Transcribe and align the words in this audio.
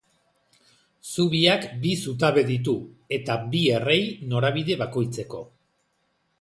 Zubiak 1.09 1.67
bi 1.83 1.91
zutabe 2.05 2.45
ditu 2.49 2.75
eta 3.19 3.37
bi 3.53 3.63
errei 3.77 4.01
norabide 4.35 4.83
bakoitzeko. 4.85 5.47